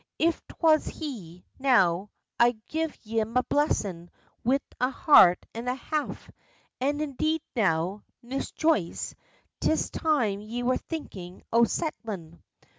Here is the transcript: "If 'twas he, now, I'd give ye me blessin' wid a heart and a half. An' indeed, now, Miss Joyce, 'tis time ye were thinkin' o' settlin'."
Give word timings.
"If 0.17 0.41
'twas 0.47 0.87
he, 0.87 1.45
now, 1.59 2.09
I'd 2.39 2.65
give 2.65 2.97
ye 3.05 3.23
me 3.23 3.39
blessin' 3.47 4.09
wid 4.43 4.63
a 4.79 4.89
heart 4.89 5.45
and 5.53 5.69
a 5.69 5.75
half. 5.75 6.31
An' 6.79 7.01
indeed, 7.01 7.43
now, 7.55 8.01
Miss 8.23 8.49
Joyce, 8.49 9.13
'tis 9.59 9.91
time 9.91 10.41
ye 10.41 10.63
were 10.63 10.77
thinkin' 10.77 11.43
o' 11.53 11.65
settlin'." 11.65 12.41